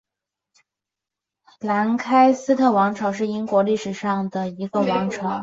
[1.59, 5.39] 兰开斯特王朝是英国历史上的一个王朝。